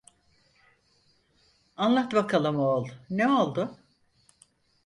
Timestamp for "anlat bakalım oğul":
1.77-2.87